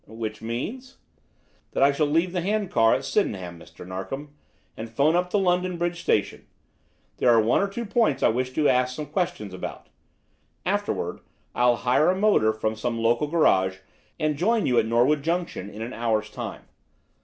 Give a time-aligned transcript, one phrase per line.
[0.07, 0.97] "Which means?"
[1.73, 3.85] "That I shall leave the hand car at Sydenham, Mr.
[3.85, 4.33] Narkom,
[4.75, 6.47] and 'phone up to London Bridge station;
[7.17, 9.89] there are one or two points I wish to ask some questions about.
[10.65, 11.19] Afterward
[11.53, 13.77] I'll hire a motor from some local garage
[14.19, 16.63] and join you at Norwood Junction in an hour's time.